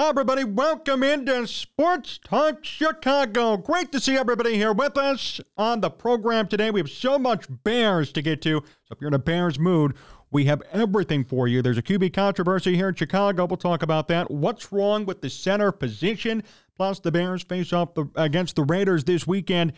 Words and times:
Hi, 0.00 0.08
everybody. 0.08 0.44
Welcome 0.44 1.02
into 1.02 1.46
Sports 1.46 2.18
Talk 2.24 2.64
Chicago. 2.64 3.58
Great 3.58 3.92
to 3.92 4.00
see 4.00 4.16
everybody 4.16 4.54
here 4.54 4.72
with 4.72 4.96
us 4.96 5.42
on 5.58 5.82
the 5.82 5.90
program 5.90 6.48
today. 6.48 6.70
We 6.70 6.80
have 6.80 6.88
so 6.88 7.18
much 7.18 7.44
Bears 7.64 8.10
to 8.12 8.22
get 8.22 8.40
to. 8.40 8.62
So, 8.84 8.92
if 8.92 8.98
you're 9.02 9.08
in 9.08 9.14
a 9.14 9.18
Bears 9.18 9.58
mood, 9.58 9.92
we 10.30 10.46
have 10.46 10.62
everything 10.72 11.22
for 11.22 11.48
you. 11.48 11.60
There's 11.60 11.76
a 11.76 11.82
QB 11.82 12.14
controversy 12.14 12.76
here 12.76 12.88
in 12.88 12.94
Chicago. 12.94 13.44
We'll 13.44 13.58
talk 13.58 13.82
about 13.82 14.08
that. 14.08 14.30
What's 14.30 14.72
wrong 14.72 15.04
with 15.04 15.20
the 15.20 15.28
center 15.28 15.70
position? 15.70 16.44
Plus, 16.78 16.98
the 17.00 17.12
Bears 17.12 17.42
face 17.42 17.70
off 17.70 17.92
the, 17.92 18.08
against 18.16 18.56
the 18.56 18.64
Raiders 18.64 19.04
this 19.04 19.26
weekend 19.26 19.74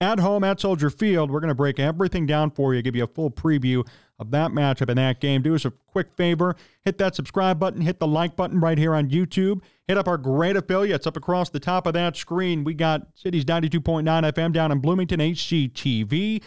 at 0.00 0.20
home 0.20 0.42
at 0.42 0.58
Soldier 0.58 0.88
Field. 0.88 1.30
We're 1.30 1.40
going 1.40 1.48
to 1.48 1.54
break 1.54 1.78
everything 1.78 2.24
down 2.24 2.50
for 2.50 2.74
you, 2.74 2.80
give 2.80 2.96
you 2.96 3.04
a 3.04 3.08
full 3.08 3.30
preview 3.30 3.86
of 4.18 4.30
that 4.30 4.50
matchup 4.50 4.88
in 4.88 4.96
that 4.96 5.20
game. 5.20 5.42
Do 5.42 5.54
us 5.54 5.64
a 5.64 5.70
quick 5.70 6.10
favor 6.16 6.56
hit 6.84 6.98
that 6.98 7.14
subscribe 7.14 7.58
button, 7.58 7.80
hit 7.80 7.98
the 7.98 8.06
like 8.06 8.36
button 8.36 8.60
right 8.60 8.78
here 8.78 8.94
on 8.94 9.10
YouTube, 9.10 9.60
hit 9.86 9.98
up 9.98 10.08
our 10.08 10.16
great 10.16 10.56
affiliates 10.56 11.06
up 11.06 11.16
across 11.16 11.50
the 11.50 11.60
top 11.60 11.86
of 11.86 11.94
that 11.94 12.16
screen. 12.16 12.64
We 12.64 12.74
got 12.74 13.08
Cities 13.14 13.44
92.9 13.44 14.04
FM 14.04 14.52
down 14.52 14.72
in 14.72 14.78
Bloomington, 14.78 15.20
HCTV. 15.20 16.42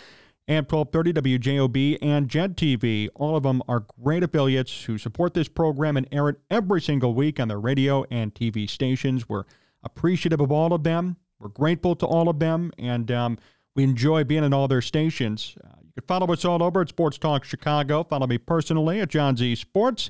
AM 0.47 0.65
1230 0.65 1.37
WJOB 1.37 1.99
and 2.01 2.27
JED 2.27 2.57
TV. 2.57 3.07
All 3.13 3.35
of 3.35 3.43
them 3.43 3.61
are 3.69 3.85
great 4.01 4.23
affiliates 4.23 4.85
who 4.85 4.97
support 4.97 5.35
this 5.35 5.47
program 5.47 5.95
and 5.95 6.07
air 6.11 6.27
it 6.27 6.37
every 6.49 6.81
single 6.81 7.13
week 7.13 7.39
on 7.39 7.49
their 7.49 7.59
radio 7.59 8.03
and 8.09 8.33
TV 8.33 8.67
stations. 8.67 9.29
We're 9.29 9.43
appreciative 9.83 10.41
of 10.41 10.51
all 10.51 10.73
of 10.73 10.83
them. 10.83 11.17
We're 11.39 11.49
grateful 11.49 11.95
to 11.97 12.05
all 12.07 12.29
of 12.29 12.39
them, 12.39 12.71
and 12.79 13.11
um, 13.11 13.37
we 13.75 13.83
enjoy 13.83 14.23
being 14.23 14.43
in 14.43 14.51
all 14.51 14.67
their 14.67 14.81
stations. 14.81 15.55
Uh, 15.63 15.75
follow 16.07 16.31
us 16.31 16.45
all 16.45 16.61
over 16.63 16.81
at 16.81 16.89
Sports 16.89 17.17
Talk 17.17 17.43
Chicago. 17.43 18.03
Follow 18.03 18.27
me 18.27 18.37
personally 18.37 18.99
at 18.99 19.09
Jon 19.09 19.37
Z 19.37 19.55
Sports. 19.55 20.09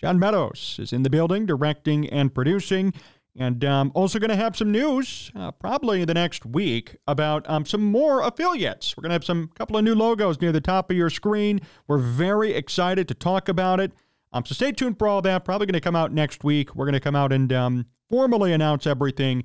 John 0.00 0.18
Meadows 0.18 0.76
is 0.78 0.92
in 0.92 1.02
the 1.02 1.10
building, 1.10 1.46
directing 1.46 2.08
and 2.08 2.34
producing. 2.34 2.92
And 3.38 3.64
um, 3.64 3.92
also 3.94 4.18
going 4.18 4.30
to 4.30 4.36
have 4.36 4.56
some 4.56 4.72
news, 4.72 5.30
uh, 5.34 5.50
probably 5.50 6.04
the 6.06 6.14
next 6.14 6.46
week, 6.46 6.96
about 7.06 7.48
um, 7.50 7.66
some 7.66 7.82
more 7.82 8.22
affiliates. 8.22 8.96
We're 8.96 9.02
going 9.02 9.10
to 9.10 9.14
have 9.14 9.24
some 9.24 9.50
couple 9.54 9.76
of 9.76 9.84
new 9.84 9.94
logos 9.94 10.40
near 10.40 10.52
the 10.52 10.60
top 10.60 10.90
of 10.90 10.96
your 10.96 11.10
screen. 11.10 11.60
We're 11.86 11.98
very 11.98 12.52
excited 12.52 13.08
to 13.08 13.14
talk 13.14 13.48
about 13.50 13.78
it. 13.78 13.92
Um, 14.32 14.44
so 14.46 14.54
stay 14.54 14.72
tuned 14.72 14.98
for 14.98 15.06
all 15.06 15.20
that. 15.22 15.44
Probably 15.44 15.66
going 15.66 15.74
to 15.74 15.80
come 15.80 15.96
out 15.96 16.12
next 16.12 16.44
week. 16.44 16.74
We're 16.74 16.86
going 16.86 16.94
to 16.94 17.00
come 17.00 17.16
out 17.16 17.32
and 17.32 17.52
um, 17.52 17.86
formally 18.08 18.52
announce 18.52 18.86
everything 18.86 19.44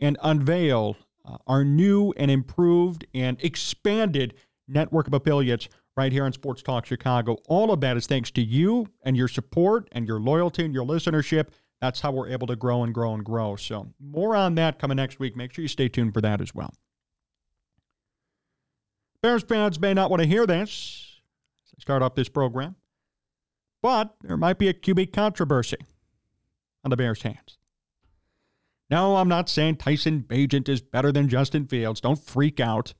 and 0.00 0.16
unveil 0.22 0.96
uh, 1.24 1.38
our 1.46 1.64
new 1.64 2.12
and 2.16 2.30
improved 2.30 3.04
and 3.14 3.36
expanded 3.42 4.34
network 4.68 5.06
of 5.06 5.14
affiliates 5.14 5.68
right 5.96 6.12
here 6.12 6.24
on 6.24 6.32
Sports 6.32 6.62
Talk 6.62 6.86
Chicago. 6.86 7.38
All 7.46 7.72
of 7.72 7.80
that 7.80 7.96
is 7.96 8.06
thanks 8.06 8.30
to 8.32 8.42
you 8.42 8.86
and 9.02 9.16
your 9.16 9.28
support 9.28 9.88
and 9.92 10.06
your 10.06 10.20
loyalty 10.20 10.64
and 10.64 10.74
your 10.74 10.84
listenership. 10.84 11.48
That's 11.80 12.00
how 12.00 12.12
we're 12.12 12.28
able 12.28 12.46
to 12.48 12.56
grow 12.56 12.82
and 12.82 12.92
grow 12.92 13.14
and 13.14 13.24
grow. 13.24 13.56
So, 13.56 13.88
more 14.00 14.36
on 14.36 14.54
that 14.56 14.78
coming 14.78 14.96
next 14.96 15.18
week. 15.18 15.36
Make 15.36 15.52
sure 15.52 15.62
you 15.62 15.68
stay 15.68 15.88
tuned 15.88 16.14
for 16.14 16.20
that 16.20 16.40
as 16.40 16.54
well. 16.54 16.74
Bears 19.22 19.42
fans 19.42 19.80
may 19.80 19.94
not 19.94 20.10
want 20.10 20.22
to 20.22 20.28
hear 20.28 20.46
this 20.46 21.20
as 21.66 21.74
I 21.76 21.80
start 21.80 22.02
off 22.02 22.14
this 22.14 22.28
program, 22.28 22.76
but 23.82 24.14
there 24.22 24.36
might 24.36 24.58
be 24.58 24.68
a 24.68 24.74
QB 24.74 25.12
controversy 25.12 25.78
on 26.84 26.90
the 26.90 26.96
Bears' 26.96 27.22
hands. 27.22 27.58
No, 28.90 29.16
I'm 29.16 29.28
not 29.28 29.48
saying 29.48 29.76
Tyson 29.76 30.24
Bagent 30.26 30.68
is 30.68 30.80
better 30.80 31.12
than 31.12 31.28
Justin 31.28 31.66
Fields. 31.66 32.00
Don't 32.00 32.18
freak 32.18 32.58
out. 32.58 32.94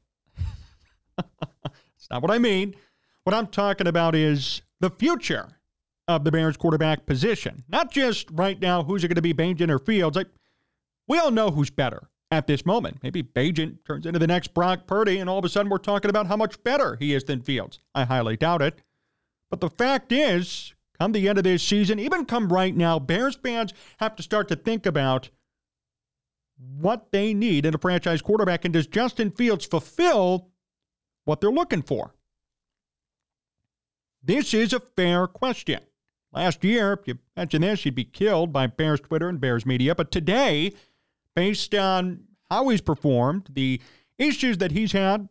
That's 1.18 2.10
not 2.10 2.22
what 2.22 2.30
I 2.30 2.38
mean. 2.38 2.74
What 3.24 3.34
I'm 3.34 3.46
talking 3.48 3.86
about 3.86 4.14
is 4.14 4.62
the 4.80 4.90
future 4.90 5.48
of 6.06 6.24
the 6.24 6.32
Bears 6.32 6.56
quarterback 6.56 7.04
position. 7.04 7.64
Not 7.68 7.90
just 7.90 8.28
right 8.30 8.58
now, 8.60 8.82
who's 8.82 9.04
it 9.04 9.08
going 9.08 9.16
to 9.16 9.22
be, 9.22 9.34
Bagent 9.34 9.70
or 9.70 9.78
Fields? 9.78 10.16
Like, 10.16 10.28
we 11.06 11.18
all 11.18 11.30
know 11.30 11.50
who's 11.50 11.70
better 11.70 12.08
at 12.30 12.46
this 12.46 12.64
moment. 12.64 12.98
Maybe 13.02 13.22
Bagent 13.22 13.84
turns 13.84 14.06
into 14.06 14.18
the 14.18 14.26
next 14.26 14.54
Brock 14.54 14.86
Purdy, 14.86 15.18
and 15.18 15.28
all 15.28 15.38
of 15.38 15.44
a 15.44 15.48
sudden 15.48 15.70
we're 15.70 15.78
talking 15.78 16.08
about 16.10 16.26
how 16.26 16.36
much 16.36 16.62
better 16.62 16.96
he 16.98 17.14
is 17.14 17.24
than 17.24 17.42
Fields. 17.42 17.80
I 17.94 18.04
highly 18.04 18.36
doubt 18.36 18.62
it. 18.62 18.82
But 19.50 19.60
the 19.60 19.70
fact 19.70 20.12
is, 20.12 20.74
come 20.98 21.12
the 21.12 21.28
end 21.28 21.38
of 21.38 21.44
this 21.44 21.62
season, 21.62 21.98
even 21.98 22.24
come 22.24 22.52
right 22.52 22.76
now, 22.76 22.98
Bears 22.98 23.36
fans 23.36 23.72
have 23.98 24.16
to 24.16 24.22
start 24.22 24.48
to 24.48 24.56
think 24.56 24.86
about 24.86 25.30
what 26.58 27.12
they 27.12 27.32
need 27.32 27.64
in 27.64 27.74
a 27.74 27.78
franchise 27.78 28.20
quarterback, 28.20 28.64
and 28.64 28.74
does 28.74 28.86
Justin 28.86 29.30
Fields 29.30 29.64
fulfill 29.64 30.47
what 31.28 31.40
they're 31.40 31.50
looking 31.50 31.82
for? 31.82 32.14
This 34.22 34.54
is 34.54 34.72
a 34.72 34.80
fair 34.80 35.26
question. 35.26 35.80
Last 36.32 36.64
year, 36.64 36.94
if 36.94 37.06
you 37.06 37.18
mentioned 37.36 37.64
this, 37.64 37.84
you'd 37.84 37.94
be 37.94 38.04
killed 38.04 38.52
by 38.52 38.66
Bears 38.66 39.00
Twitter 39.00 39.28
and 39.28 39.40
Bears 39.40 39.64
media. 39.64 39.94
But 39.94 40.10
today, 40.10 40.72
based 41.34 41.74
on 41.74 42.24
how 42.50 42.68
he's 42.68 42.80
performed, 42.80 43.48
the 43.50 43.80
issues 44.18 44.58
that 44.58 44.72
he's 44.72 44.92
had, 44.92 45.28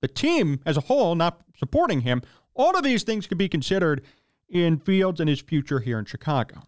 the 0.00 0.08
team 0.08 0.60
as 0.66 0.76
a 0.76 0.82
whole 0.82 1.14
not 1.14 1.40
supporting 1.56 2.02
him, 2.02 2.22
all 2.54 2.76
of 2.76 2.84
these 2.84 3.04
things 3.04 3.26
could 3.26 3.38
be 3.38 3.48
considered 3.48 4.02
in 4.48 4.78
Fields 4.78 5.20
and 5.20 5.28
his 5.28 5.40
future 5.40 5.80
here 5.80 5.98
in 5.98 6.04
Chicago. 6.04 6.62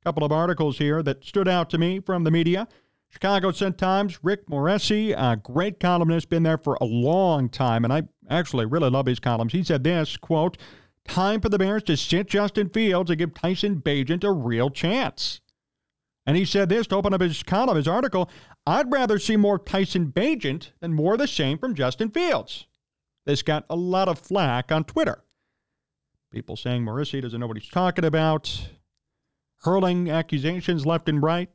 A 0.00 0.04
couple 0.04 0.24
of 0.24 0.32
articles 0.32 0.78
here 0.78 1.02
that 1.02 1.24
stood 1.24 1.48
out 1.48 1.70
to 1.70 1.78
me 1.78 2.00
from 2.00 2.24
the 2.24 2.30
media. 2.30 2.68
Chicago 3.10 3.50
Sun 3.50 3.74
Times, 3.74 4.20
Rick 4.22 4.48
Morrissey, 4.48 5.12
a 5.12 5.36
great 5.36 5.80
columnist, 5.80 6.28
been 6.30 6.44
there 6.44 6.58
for 6.58 6.78
a 6.80 6.84
long 6.84 7.48
time, 7.48 7.84
and 7.84 7.92
I 7.92 8.04
actually 8.28 8.66
really 8.66 8.88
love 8.88 9.06
his 9.06 9.18
columns. 9.18 9.52
He 9.52 9.64
said 9.64 9.82
this, 9.82 10.16
quote, 10.16 10.56
Time 11.04 11.40
for 11.40 11.48
the 11.48 11.58
Bears 11.58 11.82
to 11.84 11.96
sit 11.96 12.28
Justin 12.28 12.68
Fields 12.68 13.10
and 13.10 13.18
give 13.18 13.34
Tyson 13.34 13.80
Bagent 13.80 14.22
a 14.22 14.30
real 14.30 14.70
chance. 14.70 15.40
And 16.24 16.36
he 16.36 16.44
said 16.44 16.68
this 16.68 16.86
to 16.88 16.96
open 16.96 17.12
up 17.12 17.20
his 17.20 17.42
column, 17.42 17.76
his 17.76 17.88
article 17.88 18.30
I'd 18.66 18.92
rather 18.92 19.18
see 19.18 19.36
more 19.36 19.58
Tyson 19.58 20.12
Bagent 20.12 20.70
than 20.80 20.92
more 20.92 21.16
the 21.16 21.26
same 21.26 21.58
from 21.58 21.74
Justin 21.74 22.10
Fields. 22.10 22.66
This 23.26 23.42
got 23.42 23.64
a 23.68 23.74
lot 23.74 24.08
of 24.08 24.18
flack 24.18 24.70
on 24.70 24.84
Twitter. 24.84 25.24
People 26.30 26.56
saying 26.56 26.84
Moresi 26.84 27.20
doesn't 27.20 27.40
know 27.40 27.48
what 27.48 27.56
he's 27.56 27.70
talking 27.70 28.04
about, 28.04 28.68
hurling 29.62 30.10
accusations 30.10 30.86
left 30.86 31.08
and 31.08 31.20
right. 31.20 31.50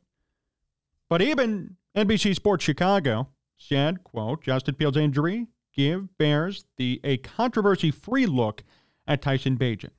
But 1.08 1.22
even 1.22 1.76
NBC 1.96 2.34
Sports 2.34 2.64
Chicago 2.64 3.28
said, 3.56 4.04
quote, 4.04 4.42
Justin 4.42 4.74
Fields' 4.74 4.96
injury 4.96 5.46
give 5.72 6.16
Bears 6.18 6.64
the 6.76 7.00
a 7.04 7.18
controversy-free 7.18 8.26
look 8.26 8.64
at 9.06 9.22
Tyson 9.22 9.56
Bagent. 9.56 9.90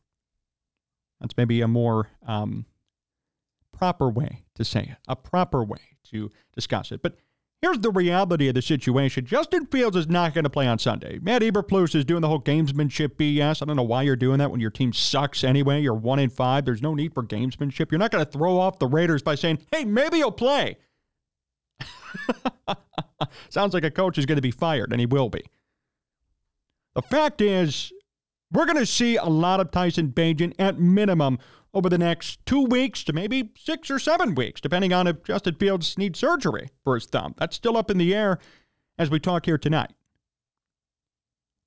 That's 1.20 1.38
maybe 1.38 1.62
a 1.62 1.68
more 1.68 2.10
um, 2.26 2.66
proper 3.72 4.10
way 4.10 4.44
to 4.56 4.66
say 4.66 4.82
it, 4.82 4.98
a 5.08 5.16
proper 5.16 5.64
way 5.64 5.98
to 6.12 6.32
discuss 6.54 6.92
it. 6.92 7.02
But 7.02 7.18
here's 7.62 7.80
the 7.80 7.92
reality 7.92 8.48
of 8.48 8.56
the 8.56 8.62
situation. 8.62 9.26
Justin 9.26 9.66
Fields 9.68 9.98
is 9.98 10.08
not 10.08 10.34
going 10.34 10.44
to 10.44 10.50
play 10.50 10.68
on 10.68 10.78
Sunday. 10.80 11.20
Matt 11.20 11.42
Eberflus 11.42 11.96
is 11.96 12.06
doing 12.06 12.22
the 12.22 12.28
whole 12.28 12.42
gamesmanship 12.42 13.16
BS. 13.16 13.62
I 13.62 13.66
don't 13.66 13.76
know 13.76 13.84
why 13.84 14.04
you're 14.04 14.16
doing 14.16 14.40
that 14.40 14.52
when 14.52 14.60
your 14.60 14.72
team 14.72 14.94
sucks 14.94 15.44
anyway. 15.44 15.82
You're 15.82 15.94
one 15.94 16.20
in 16.20 16.30
five. 16.30 16.66
There's 16.66 16.82
no 16.82 16.94
need 16.94 17.14
for 17.14 17.24
gamesmanship. 17.24 17.92
You're 17.92 18.00
not 18.00 18.12
going 18.12 18.26
to 18.26 18.32
throw 18.32 18.60
off 18.60 18.80
the 18.80 18.88
Raiders 18.88 19.22
by 19.24 19.36
saying, 19.36 19.60
hey, 19.72 19.86
maybe 19.86 20.18
he'll 20.18 20.32
play. 20.32 20.78
Sounds 23.50 23.74
like 23.74 23.84
a 23.84 23.92
coach 23.92 24.18
is 24.18 24.26
going 24.26 24.38
to 24.38 24.42
be 24.42 24.52
fired, 24.52 24.92
and 24.92 25.00
he 25.00 25.06
will 25.06 25.30
be. 25.30 25.44
The 26.96 27.02
fact 27.02 27.42
is, 27.42 27.92
we're 28.52 28.66
going 28.66 28.78
to 28.78 28.86
see 28.86 29.18
a 29.18 29.26
lot 29.26 29.60
of 29.60 29.72
Tyson 29.72 30.12
Bagent 30.12 30.54
at 30.58 30.80
minimum 30.80 31.40
over 31.74 31.90
the 31.90 31.98
next 31.98 32.44
two 32.46 32.64
weeks 32.64 33.04
to 33.04 33.14
maybe 33.14 33.52
six 33.58 33.92
or 33.92 34.00
seven 34.00 34.36
weeks, 34.36 34.62
depending 34.62 34.94
on 34.94 35.06
if 35.06 35.24
Justin 35.24 35.56
Fields 35.56 35.98
needs 35.98 36.20
surgery 36.20 36.70
for 36.84 36.96
his 36.96 37.06
thumb. 37.06 37.36
That's 37.38 37.56
still 37.56 37.78
up 37.78 37.92
in 37.92 37.98
the 37.98 38.16
air 38.16 38.40
as 38.98 39.10
we 39.10 39.20
talk 39.20 39.46
here 39.46 39.58
tonight. 39.58 39.92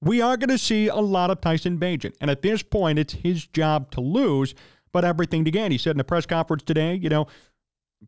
We 0.02 0.22
are 0.22 0.36
going 0.36 0.48
to 0.48 0.58
see 0.58 0.88
a 0.88 0.96
lot 0.96 1.30
of 1.30 1.40
Tyson 1.40 1.78
Bagent, 1.78 2.14
and 2.20 2.30
at 2.30 2.42
this 2.42 2.62
point, 2.62 2.98
it's 2.98 3.12
his 3.12 3.46
job 3.46 3.90
to 3.92 4.00
lose, 4.00 4.54
but 4.92 5.04
everything 5.04 5.44
to 5.44 5.50
gain. 5.50 5.70
He 5.70 5.78
said 5.78 5.94
in 5.94 6.00
a 6.00 6.04
press 6.04 6.24
conference 6.24 6.62
today, 6.62 6.94
you 6.94 7.10
know, 7.10 7.26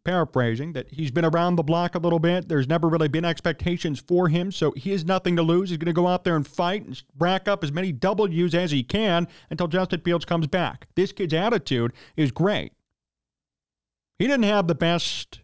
paraphrasing, 0.04 0.72
that 0.72 0.90
he's 0.90 1.10
been 1.10 1.24
around 1.24 1.56
the 1.56 1.62
block 1.62 1.94
a 1.94 1.98
little 1.98 2.18
bit. 2.18 2.48
There's 2.48 2.66
never 2.66 2.88
really 2.88 3.08
been 3.08 3.24
expectations 3.24 4.00
for 4.00 4.28
him, 4.28 4.50
so 4.50 4.72
he 4.72 4.90
has 4.90 5.04
nothing 5.04 5.36
to 5.36 5.42
lose. 5.42 5.68
He's 5.70 5.78
going 5.78 5.86
to 5.86 5.92
go 5.92 6.08
out 6.08 6.24
there 6.24 6.36
and 6.36 6.46
fight 6.46 6.84
and 6.84 7.02
rack 7.18 7.46
up 7.46 7.62
as 7.62 7.72
many 7.72 7.92
W's 7.92 8.54
as 8.54 8.70
he 8.70 8.82
can 8.82 9.28
until 9.50 9.68
Justin 9.68 10.00
Fields 10.00 10.24
comes 10.24 10.46
back. 10.46 10.88
This 10.94 11.12
kid's 11.12 11.34
attitude 11.34 11.92
is 12.16 12.32
great. 12.32 12.72
He 14.18 14.26
didn't 14.26 14.44
have 14.44 14.66
the 14.66 14.74
best, 14.74 15.40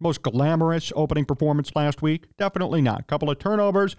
most 0.00 0.22
glamorous 0.22 0.92
opening 0.96 1.24
performance 1.24 1.70
last 1.74 2.02
week. 2.02 2.26
Definitely 2.36 2.82
not. 2.82 3.00
A 3.00 3.04
couple 3.04 3.30
of 3.30 3.38
turnovers, 3.38 3.96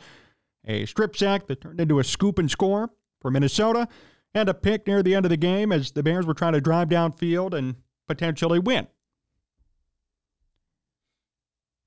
a 0.66 0.86
strip 0.86 1.16
sack 1.16 1.48
that 1.48 1.62
turned 1.62 1.80
into 1.80 2.00
a 2.00 2.04
scoop 2.04 2.40
and 2.40 2.50
score 2.50 2.90
for 3.22 3.32
Minnesota, 3.32 3.88
and 4.34 4.50
a 4.50 4.54
pick 4.54 4.86
near 4.88 5.02
the 5.02 5.16
end 5.16 5.26
of 5.26 5.30
the 5.30 5.38
game 5.38 5.72
as 5.72 5.92
the 5.92 6.04
Bears 6.04 6.26
were 6.26 6.34
trying 6.34 6.54
to 6.54 6.62
drive 6.62 6.90
downfield 6.90 7.54
and 7.54 7.76
potentially 8.08 8.60
win. 8.60 8.88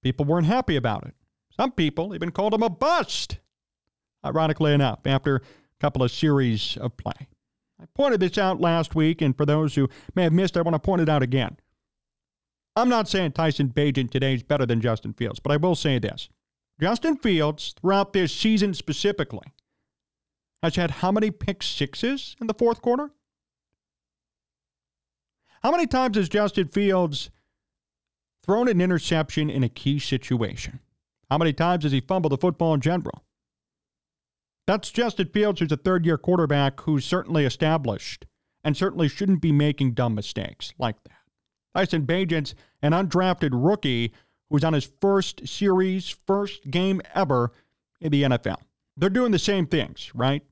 People 0.08 0.24
weren't 0.24 0.46
happy 0.46 0.74
about 0.74 1.04
it. 1.04 1.12
Some 1.54 1.70
people 1.72 2.14
even 2.14 2.30
called 2.30 2.54
him 2.54 2.62
a 2.62 2.70
bust, 2.70 3.40
ironically 4.24 4.72
enough, 4.72 5.00
after 5.04 5.36
a 5.36 5.40
couple 5.80 6.02
of 6.02 6.10
series 6.10 6.78
of 6.78 6.96
play. 6.96 7.28
I 7.78 7.84
pointed 7.94 8.20
this 8.20 8.38
out 8.38 8.58
last 8.58 8.94
week, 8.94 9.20
and 9.20 9.36
for 9.36 9.44
those 9.44 9.74
who 9.74 9.90
may 10.14 10.22
have 10.22 10.32
missed, 10.32 10.56
I 10.56 10.62
want 10.62 10.76
to 10.76 10.78
point 10.78 11.02
it 11.02 11.10
out 11.10 11.22
again. 11.22 11.58
I'm 12.74 12.88
not 12.88 13.06
saying 13.06 13.32
Tyson 13.32 13.68
Bagent 13.68 14.10
today 14.10 14.32
is 14.32 14.42
better 14.42 14.64
than 14.64 14.80
Justin 14.80 15.12
Fields, 15.12 15.40
but 15.40 15.52
I 15.52 15.58
will 15.58 15.74
say 15.74 15.98
this. 15.98 16.30
Justin 16.80 17.18
Fields, 17.18 17.74
throughout 17.78 18.14
this 18.14 18.34
season 18.34 18.72
specifically, 18.72 19.52
has 20.62 20.76
had 20.76 20.90
how 20.90 21.12
many 21.12 21.30
pick 21.30 21.62
sixes 21.62 22.34
in 22.40 22.46
the 22.46 22.54
fourth 22.54 22.80
quarter? 22.80 23.10
How 25.62 25.70
many 25.70 25.86
times 25.86 26.16
has 26.16 26.30
Justin 26.30 26.68
Fields 26.68 27.28
thrown 28.48 28.66
an 28.66 28.80
interception 28.80 29.50
in 29.50 29.62
a 29.62 29.68
key 29.68 29.98
situation? 29.98 30.80
How 31.30 31.36
many 31.36 31.52
times 31.52 31.84
has 31.84 31.92
he 31.92 32.00
fumbled 32.00 32.32
the 32.32 32.38
football 32.38 32.72
in 32.72 32.80
general? 32.80 33.22
That's 34.66 34.90
Justin 34.90 35.28
Fields, 35.28 35.60
who's 35.60 35.70
a 35.70 35.76
third 35.76 36.06
year 36.06 36.16
quarterback 36.16 36.80
who's 36.80 37.04
certainly 37.04 37.44
established 37.44 38.26
and 38.64 38.76
certainly 38.76 39.08
shouldn't 39.08 39.42
be 39.42 39.52
making 39.52 39.92
dumb 39.92 40.14
mistakes 40.14 40.72
like 40.78 40.96
that. 41.04 41.12
Tyson 41.74 42.06
Bagent's 42.06 42.54
an 42.82 42.92
undrafted 42.92 43.50
rookie 43.52 44.14
who's 44.48 44.64
on 44.64 44.72
his 44.72 44.90
first 45.00 45.46
series, 45.46 46.16
first 46.26 46.70
game 46.70 47.02
ever 47.14 47.52
in 48.00 48.10
the 48.10 48.22
NFL. 48.22 48.56
They're 48.96 49.10
doing 49.10 49.32
the 49.32 49.38
same 49.38 49.66
things, 49.66 50.10
right? 50.14 50.42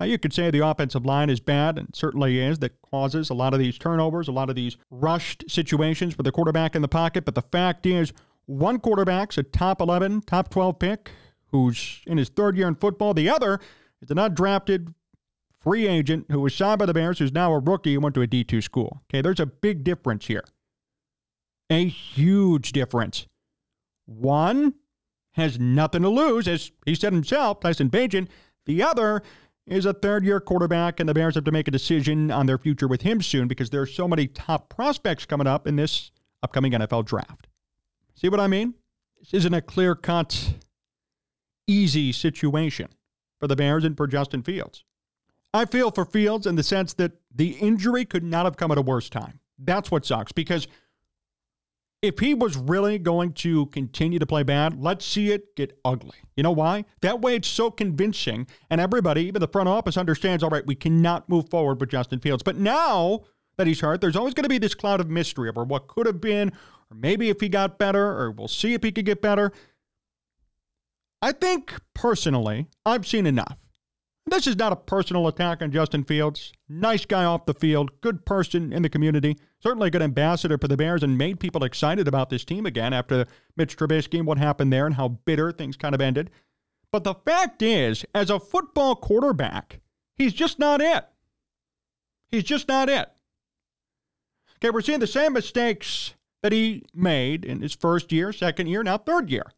Now, 0.00 0.06
you 0.06 0.18
could 0.18 0.32
say 0.32 0.50
the 0.50 0.66
offensive 0.66 1.06
line 1.06 1.30
is 1.30 1.38
bad, 1.38 1.78
and 1.78 1.94
certainly 1.94 2.40
is, 2.40 2.58
that 2.58 2.80
causes 2.82 3.30
a 3.30 3.34
lot 3.34 3.52
of 3.54 3.60
these 3.60 3.78
turnovers, 3.78 4.26
a 4.26 4.32
lot 4.32 4.50
of 4.50 4.56
these 4.56 4.76
rushed 4.90 5.44
situations 5.48 6.18
with 6.18 6.24
the 6.24 6.32
quarterback 6.32 6.74
in 6.74 6.82
the 6.82 6.88
pocket. 6.88 7.24
But 7.24 7.36
the 7.36 7.42
fact 7.42 7.86
is, 7.86 8.12
one 8.46 8.80
quarterback's 8.80 9.38
a 9.38 9.42
top 9.44 9.80
11, 9.80 10.22
top 10.22 10.50
12 10.50 10.78
pick 10.78 11.10
who's 11.54 12.00
in 12.06 12.18
his 12.18 12.28
third 12.28 12.56
year 12.56 12.66
in 12.66 12.74
football. 12.74 13.14
The 13.14 13.30
other 13.30 13.60
is 14.02 14.10
an 14.10 14.16
undrafted 14.16 14.92
free 15.60 15.86
agent 15.86 16.26
who 16.28 16.40
was 16.40 16.54
signed 16.54 16.80
by 16.80 16.86
the 16.86 16.92
Bears, 16.92 17.20
who's 17.20 17.32
now 17.32 17.52
a 17.52 17.60
rookie 17.60 17.94
and 17.94 18.02
went 18.02 18.16
to 18.16 18.22
a 18.22 18.26
D2 18.26 18.62
school. 18.62 19.02
Okay, 19.08 19.22
there's 19.22 19.40
a 19.40 19.46
big 19.46 19.84
difference 19.84 20.26
here. 20.26 20.44
A 21.70 21.86
huge 21.86 22.72
difference. 22.72 23.26
One 24.06 24.74
has 25.32 25.58
nothing 25.58 26.02
to 26.02 26.08
lose, 26.08 26.46
as 26.48 26.72
he 26.84 26.94
said 26.94 27.12
himself, 27.12 27.60
Tyson 27.60 27.88
Bagent. 27.88 28.28
The 28.66 28.82
other 28.82 29.22
is 29.66 29.86
a 29.86 29.94
third 29.94 30.24
year 30.24 30.40
quarterback, 30.40 31.00
and 31.00 31.08
the 31.08 31.14
Bears 31.14 31.34
have 31.34 31.44
to 31.44 31.52
make 31.52 31.68
a 31.68 31.70
decision 31.70 32.30
on 32.30 32.46
their 32.46 32.58
future 32.58 32.88
with 32.88 33.02
him 33.02 33.22
soon 33.22 33.48
because 33.48 33.70
there 33.70 33.80
are 33.80 33.86
so 33.86 34.06
many 34.06 34.26
top 34.26 34.68
prospects 34.68 35.24
coming 35.24 35.46
up 35.46 35.66
in 35.66 35.76
this 35.76 36.10
upcoming 36.42 36.72
NFL 36.72 37.06
draft. 37.06 37.48
See 38.14 38.28
what 38.28 38.40
I 38.40 38.46
mean? 38.46 38.74
This 39.20 39.34
isn't 39.34 39.54
a 39.54 39.62
clear 39.62 39.94
cut, 39.94 40.54
easy 41.66 42.12
situation 42.12 42.88
for 43.40 43.48
the 43.48 43.56
Bears 43.56 43.84
and 43.84 43.96
for 43.96 44.06
Justin 44.06 44.42
Fields. 44.42 44.84
I 45.54 45.64
feel 45.64 45.90
for 45.90 46.04
Fields 46.04 46.46
in 46.46 46.56
the 46.56 46.62
sense 46.62 46.92
that 46.94 47.12
the 47.34 47.52
injury 47.52 48.04
could 48.04 48.24
not 48.24 48.44
have 48.44 48.56
come 48.56 48.70
at 48.70 48.78
a 48.78 48.82
worse 48.82 49.08
time. 49.08 49.40
That's 49.58 49.90
what 49.90 50.04
sucks 50.04 50.32
because 50.32 50.66
if 52.04 52.18
he 52.18 52.34
was 52.34 52.54
really 52.54 52.98
going 52.98 53.32
to 53.32 53.64
continue 53.66 54.18
to 54.18 54.26
play 54.26 54.42
bad, 54.42 54.78
let's 54.78 55.06
see 55.06 55.32
it 55.32 55.56
get 55.56 55.78
ugly. 55.86 56.18
You 56.36 56.42
know 56.42 56.50
why? 56.52 56.84
That 57.00 57.22
way 57.22 57.34
it's 57.36 57.48
so 57.48 57.70
convincing, 57.70 58.46
and 58.68 58.78
everybody, 58.78 59.22
even 59.22 59.40
the 59.40 59.48
front 59.48 59.70
office, 59.70 59.96
understands 59.96 60.42
all 60.42 60.50
right, 60.50 60.66
we 60.66 60.74
cannot 60.74 61.30
move 61.30 61.48
forward 61.48 61.80
with 61.80 61.88
Justin 61.88 62.20
Fields. 62.20 62.42
But 62.42 62.56
now 62.56 63.22
that 63.56 63.66
he's 63.66 63.80
hurt, 63.80 64.02
there's 64.02 64.16
always 64.16 64.34
going 64.34 64.42
to 64.42 64.50
be 64.50 64.58
this 64.58 64.74
cloud 64.74 65.00
of 65.00 65.08
mystery 65.08 65.48
over 65.48 65.64
what 65.64 65.88
could 65.88 66.04
have 66.04 66.20
been, 66.20 66.50
or 66.90 66.94
maybe 66.94 67.30
if 67.30 67.40
he 67.40 67.48
got 67.48 67.78
better, 67.78 68.06
or 68.06 68.30
we'll 68.30 68.48
see 68.48 68.74
if 68.74 68.82
he 68.82 68.92
could 68.92 69.06
get 69.06 69.22
better. 69.22 69.50
I 71.22 71.32
think 71.32 71.72
personally, 71.94 72.66
I've 72.84 73.06
seen 73.06 73.24
enough. 73.24 73.63
This 74.26 74.46
is 74.46 74.56
not 74.56 74.72
a 74.72 74.76
personal 74.76 75.28
attack 75.28 75.60
on 75.60 75.70
Justin 75.70 76.02
Fields. 76.02 76.52
Nice 76.68 77.04
guy 77.04 77.24
off 77.24 77.44
the 77.44 77.52
field, 77.52 78.00
good 78.00 78.24
person 78.24 78.72
in 78.72 78.82
the 78.82 78.88
community, 78.88 79.36
certainly 79.62 79.88
a 79.88 79.90
good 79.90 80.02
ambassador 80.02 80.56
for 80.56 80.66
the 80.66 80.78
Bears, 80.78 81.02
and 81.02 81.18
made 81.18 81.40
people 81.40 81.62
excited 81.62 82.08
about 82.08 82.30
this 82.30 82.44
team 82.44 82.64
again 82.64 82.94
after 82.94 83.26
Mitch 83.56 83.76
Trubisky 83.76 84.18
and 84.18 84.26
what 84.26 84.38
happened 84.38 84.72
there 84.72 84.86
and 84.86 84.94
how 84.94 85.08
bitter 85.08 85.52
things 85.52 85.76
kind 85.76 85.94
of 85.94 86.00
ended. 86.00 86.30
But 86.90 87.04
the 87.04 87.14
fact 87.14 87.60
is, 87.60 88.06
as 88.14 88.30
a 88.30 88.40
football 88.40 88.96
quarterback, 88.96 89.80
he's 90.16 90.32
just 90.32 90.58
not 90.58 90.80
it. 90.80 91.04
He's 92.30 92.44
just 92.44 92.66
not 92.66 92.88
it. 92.88 93.10
Okay, 94.56 94.70
we're 94.70 94.80
seeing 94.80 95.00
the 95.00 95.06
same 95.06 95.34
mistakes 95.34 96.14
that 96.42 96.52
he 96.52 96.82
made 96.94 97.44
in 97.44 97.60
his 97.60 97.74
first 97.74 98.10
year, 98.10 98.32
second 98.32 98.68
year, 98.68 98.82
now 98.82 98.96
third 98.96 99.30
year. 99.30 99.52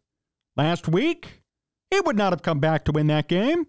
Last 0.56 0.88
week, 0.88 1.42
he 1.90 2.00
would 2.00 2.16
not 2.16 2.32
have 2.32 2.42
come 2.42 2.58
back 2.58 2.84
to 2.86 2.92
win 2.92 3.06
that 3.06 3.28
game. 3.28 3.66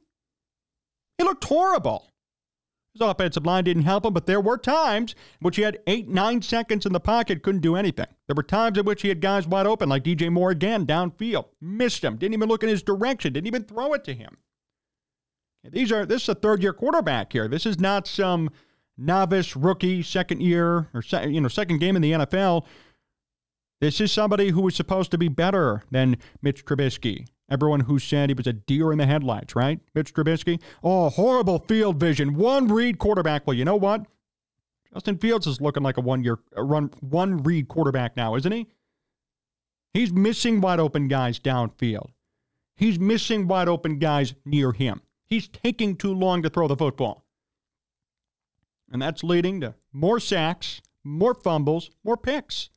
He 1.18 1.24
looked 1.24 1.44
horrible. 1.46 2.12
His 2.94 3.02
offensive 3.02 3.46
line 3.46 3.64
didn't 3.64 3.84
help 3.84 4.06
him, 4.06 4.14
but 4.14 4.26
there 4.26 4.42
were 4.42 4.58
times 4.58 5.14
in 5.14 5.46
which 5.46 5.56
he 5.56 5.62
had 5.62 5.80
eight, 5.86 6.08
nine 6.08 6.42
seconds 6.42 6.86
in 6.86 6.94
the 6.94 7.00
pocket, 7.00 7.44
couldn't 7.44 7.62
do 7.62 7.76
anything. 7.76 8.08
There 8.28 8.36
were 8.36 8.44
times 8.44 8.78
in 8.78 8.86
which 8.86 9.04
he 9.04 9.10
had 9.10 9.22
guys 9.22 9.48
wide 9.48 9.68
open, 9.68 9.90
like 9.90 10.04
DJ 10.04 10.32
Moore 10.32 10.52
again, 10.52 10.86
downfield, 10.88 11.46
missed 11.62 12.04
him, 12.04 12.18
didn't 12.18 12.34
even 12.34 12.50
look 12.50 12.64
in 12.64 12.70
his 12.70 12.82
direction, 12.82 13.34
didn't 13.34 13.48
even 13.48 13.64
throw 13.64 13.94
it 13.94 14.04
to 14.06 14.14
him. 14.14 14.38
These 15.64 15.92
are 15.92 16.06
this 16.06 16.24
is 16.24 16.30
a 16.30 16.36
third 16.36 16.62
year 16.64 16.74
quarterback 16.74 17.34
here. 17.34 17.48
This 17.48 17.66
is 17.66 17.80
not 17.80 18.08
some 18.08 18.50
novice 18.98 19.56
rookie 19.56 20.02
second 20.02 20.42
year 20.42 20.90
or 20.94 21.04
you 21.28 21.42
know 21.42 21.48
second 21.48 21.80
game 21.80 21.96
in 21.96 22.02
the 22.02 22.14
NFL. 22.14 22.66
This 23.80 24.02
is 24.02 24.12
somebody 24.12 24.50
who 24.50 24.62
was 24.62 24.76
supposed 24.76 25.12
to 25.12 25.18
be 25.18 25.28
better 25.28 25.84
than 25.92 26.18
Mitch 26.42 26.66
Trubisky, 26.66 27.28
Everyone 27.50 27.82
who 27.82 27.98
said 27.98 28.30
he 28.30 28.34
was 28.34 28.48
a 28.48 28.54
deer 28.54 28.92
in 28.92 28.98
the 28.98 29.06
headlights, 29.06 29.56
right? 29.56 29.80
Mitch 29.96 30.14
Trubisky. 30.14 30.62
Oh, 30.84 31.10
horrible 31.10 31.60
field 31.60 31.98
vision. 31.98 32.36
One 32.36 32.68
read 32.68 33.00
quarterback. 33.00 33.48
Well, 33.48 33.56
you 33.56 33.64
know 33.64 33.78
what? 33.78 34.06
Justin 34.94 35.18
Fields 35.18 35.48
is 35.48 35.62
looking 35.62 35.84
like 35.84 35.98
a 35.98 36.02
one 36.02 36.24
year 36.24 36.40
run 36.56 36.92
one 37.00 37.44
read 37.44 37.68
quarterback 37.68 38.18
now, 38.18 38.36
isn't 38.36 38.52
he? 38.52 38.68
He's 39.94 40.12
missing 40.12 40.60
wide 40.60 40.80
open 40.80 41.08
guys 41.08 41.40
downfield. 41.40 42.10
He's 42.76 43.00
missing 43.00 43.48
wide 43.48 43.68
open 43.68 44.00
guys 44.00 44.36
near 44.46 44.72
him. 44.72 45.02
He's 45.26 45.48
taking 45.48 45.96
too 45.96 46.14
long 46.14 46.44
to 46.44 46.50
throw 46.50 46.68
the 46.68 46.76
football. 46.76 47.26
And 48.92 49.02
that's 49.02 49.24
leading 49.24 49.62
to 49.62 49.76
more 49.92 50.20
sacks, 50.20 50.82
more 51.04 51.34
fumbles, 51.34 51.92
more 52.04 52.18
picks 52.18 52.70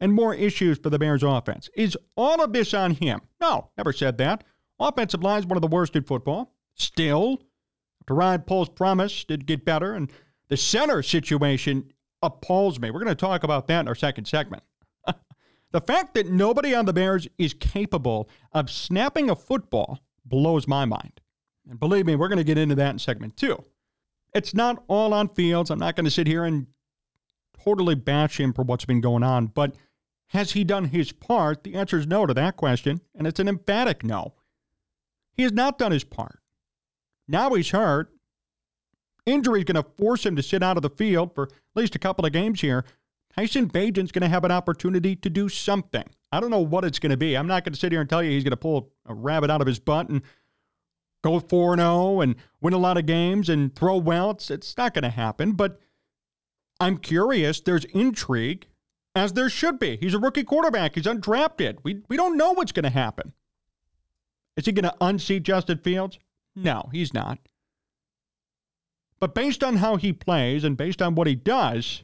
and 0.00 0.12
more 0.12 0.34
issues 0.34 0.78
for 0.78 0.90
the 0.90 0.98
Bears 0.98 1.22
offense. 1.22 1.68
Is 1.76 1.96
all 2.16 2.42
of 2.42 2.52
this 2.52 2.74
on 2.74 2.92
him? 2.92 3.20
No, 3.40 3.70
never 3.76 3.92
said 3.92 4.18
that. 4.18 4.44
Offensive 4.78 5.22
line 5.22 5.40
is 5.40 5.46
one 5.46 5.56
of 5.56 5.62
the 5.62 5.68
worst 5.68 5.96
in 5.96 6.04
football. 6.04 6.54
Still, 6.74 7.42
after 8.00 8.14
Ryan 8.14 8.42
Poles 8.42 8.68
promised 8.68 9.28
did 9.28 9.46
get 9.46 9.64
better, 9.64 9.94
and 9.94 10.10
the 10.48 10.56
center 10.56 11.02
situation 11.02 11.92
appalls 12.22 12.80
me. 12.80 12.90
We're 12.90 13.00
going 13.00 13.08
to 13.08 13.14
talk 13.14 13.44
about 13.44 13.66
that 13.68 13.80
in 13.80 13.88
our 13.88 13.94
second 13.94 14.26
segment. 14.26 14.62
the 15.72 15.80
fact 15.80 16.14
that 16.14 16.28
nobody 16.28 16.74
on 16.74 16.86
the 16.86 16.92
Bears 16.92 17.28
is 17.38 17.54
capable 17.54 18.28
of 18.52 18.70
snapping 18.70 19.30
a 19.30 19.36
football 19.36 20.00
blows 20.24 20.66
my 20.66 20.84
mind. 20.84 21.20
And 21.68 21.78
believe 21.78 22.06
me, 22.06 22.16
we're 22.16 22.28
going 22.28 22.38
to 22.38 22.44
get 22.44 22.58
into 22.58 22.74
that 22.76 22.90
in 22.90 22.98
segment 22.98 23.36
two. 23.36 23.62
It's 24.34 24.54
not 24.54 24.82
all 24.88 25.14
on 25.14 25.28
Fields. 25.28 25.70
I'm 25.70 25.78
not 25.78 25.96
going 25.96 26.04
to 26.04 26.10
sit 26.10 26.26
here 26.26 26.44
and 26.44 26.66
totally 27.62 27.94
bash 27.94 28.38
him 28.38 28.52
for 28.52 28.62
what's 28.62 28.84
been 28.84 29.00
going 29.00 29.22
on, 29.22 29.46
but 29.46 29.74
has 30.28 30.52
he 30.52 30.64
done 30.64 30.86
his 30.86 31.12
part? 31.12 31.64
The 31.64 31.74
answer 31.74 31.98
is 31.98 32.06
no 32.06 32.26
to 32.26 32.34
that 32.34 32.56
question, 32.56 33.00
and 33.14 33.26
it's 33.26 33.40
an 33.40 33.48
emphatic 33.48 34.04
no. 34.04 34.34
He 35.32 35.42
has 35.42 35.52
not 35.52 35.78
done 35.78 35.92
his 35.92 36.04
part. 36.04 36.40
Now 37.26 37.54
he's 37.54 37.70
hurt. 37.70 38.10
Injury 39.24 39.60
is 39.60 39.64
going 39.64 39.82
to 39.82 39.90
force 39.98 40.24
him 40.24 40.36
to 40.36 40.42
sit 40.42 40.62
out 40.62 40.76
of 40.76 40.82
the 40.82 40.90
field 40.90 41.34
for 41.34 41.44
at 41.44 41.52
least 41.74 41.94
a 41.94 41.98
couple 41.98 42.26
of 42.26 42.32
games 42.32 42.60
here. 42.60 42.84
Tyson 43.34 43.66
Bagent's 43.66 44.10
going 44.10 44.22
to 44.22 44.28
have 44.28 44.44
an 44.44 44.50
opportunity 44.50 45.14
to 45.16 45.30
do 45.30 45.48
something. 45.48 46.04
I 46.32 46.40
don't 46.40 46.50
know 46.50 46.60
what 46.60 46.84
it's 46.84 46.98
going 46.98 47.10
to 47.10 47.16
be. 47.16 47.36
I'm 47.36 47.46
not 47.46 47.64
going 47.64 47.72
to 47.72 47.78
sit 47.78 47.92
here 47.92 48.00
and 48.00 48.08
tell 48.08 48.22
you 48.22 48.30
he's 48.30 48.42
going 48.42 48.50
to 48.50 48.56
pull 48.56 48.90
a 49.06 49.14
rabbit 49.14 49.50
out 49.50 49.60
of 49.60 49.66
his 49.66 49.78
butt 49.78 50.08
and 50.08 50.22
go 51.22 51.38
4 51.40 51.76
0 51.76 52.20
and 52.20 52.36
win 52.60 52.74
a 52.74 52.78
lot 52.78 52.98
of 52.98 53.06
games 53.06 53.48
and 53.48 53.74
throw 53.74 53.96
well. 53.96 54.30
It's, 54.32 54.50
it's 54.50 54.76
not 54.76 54.92
going 54.92 55.04
to 55.04 55.10
happen, 55.10 55.52
but 55.52 55.78
I'm 56.80 56.98
curious. 56.98 57.60
There's 57.60 57.84
intrigue 57.86 58.66
as 59.18 59.32
there 59.32 59.48
should 59.48 59.78
be. 59.78 59.96
He's 60.00 60.14
a 60.14 60.18
rookie 60.18 60.44
quarterback. 60.44 60.94
He's 60.94 61.04
undrafted. 61.04 61.78
We, 61.82 62.02
we 62.08 62.16
don't 62.16 62.36
know 62.36 62.52
what's 62.52 62.72
going 62.72 62.84
to 62.84 62.90
happen. 62.90 63.32
Is 64.56 64.66
he 64.66 64.72
going 64.72 64.84
to 64.84 64.96
unseat 65.00 65.44
Justin 65.44 65.78
Fields? 65.78 66.18
Hmm. 66.56 66.62
No, 66.62 66.88
he's 66.92 67.14
not. 67.14 67.38
But 69.20 69.34
based 69.34 69.64
on 69.64 69.76
how 69.76 69.96
he 69.96 70.12
plays 70.12 70.64
and 70.64 70.76
based 70.76 71.02
on 71.02 71.14
what 71.14 71.26
he 71.26 71.34
does, 71.34 72.02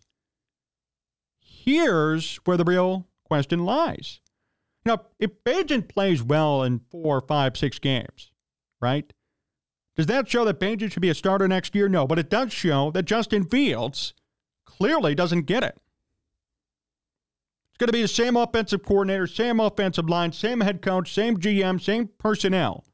here's 1.38 2.36
where 2.44 2.56
the 2.56 2.64
real 2.64 3.06
question 3.24 3.64
lies. 3.64 4.20
Now, 4.84 5.02
if 5.18 5.30
Bagent 5.44 5.88
plays 5.88 6.22
well 6.22 6.62
in 6.62 6.80
four, 6.90 7.20
five, 7.20 7.56
six 7.56 7.78
games, 7.78 8.32
right? 8.80 9.12
Does 9.96 10.06
that 10.06 10.28
show 10.28 10.44
that 10.44 10.60
Bagent 10.60 10.92
should 10.92 11.02
be 11.02 11.08
a 11.08 11.14
starter 11.14 11.46
next 11.46 11.74
year? 11.74 11.88
No, 11.88 12.06
but 12.06 12.18
it 12.18 12.28
does 12.28 12.52
show 12.52 12.90
that 12.90 13.04
Justin 13.04 13.44
Fields 13.44 14.12
clearly 14.64 15.14
doesn't 15.14 15.42
get 15.42 15.62
it. 15.62 15.78
It's 17.74 17.78
going 17.80 17.88
to 17.88 17.92
be 17.92 18.02
the 18.02 18.08
same 18.08 18.36
offensive 18.36 18.84
coordinator, 18.84 19.26
same 19.26 19.58
offensive 19.58 20.08
line, 20.08 20.30
same 20.30 20.60
head 20.60 20.80
coach, 20.80 21.12
same 21.12 21.36
GM, 21.38 21.80
same 21.80 22.08
personnel. 22.18 22.84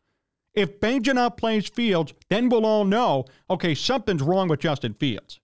If 0.55 0.81
Bagent 0.81 1.37
plays 1.37 1.69
Fields, 1.69 2.15
then 2.31 2.49
we'll 2.49 2.65
all 2.65 2.87
know, 2.87 3.27
okay, 3.51 3.75
something's 3.75 4.23
wrong 4.23 4.49
with 4.49 4.61
Justin 4.61 4.95
Fields. 4.95 5.39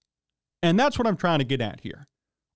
And 0.62 0.81
that's 0.81 0.99
what 0.99 1.07
I'm 1.07 1.19
trying 1.19 1.40
to 1.40 1.45
get 1.45 1.61
at 1.61 1.83
here. 1.83 2.07